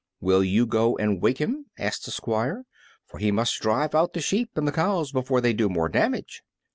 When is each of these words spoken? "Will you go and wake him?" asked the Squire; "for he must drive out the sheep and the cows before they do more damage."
"Will 0.19 0.43
you 0.43 0.65
go 0.65 0.97
and 0.97 1.21
wake 1.21 1.37
him?" 1.37 1.67
asked 1.77 2.05
the 2.05 2.09
Squire; 2.11 2.65
"for 3.05 3.19
he 3.19 3.31
must 3.31 3.61
drive 3.61 3.93
out 3.93 4.13
the 4.13 4.19
sheep 4.21 4.49
and 4.55 4.67
the 4.67 4.71
cows 4.71 5.11
before 5.11 5.41
they 5.41 5.53
do 5.53 5.69
more 5.69 5.89
damage." 5.89 6.41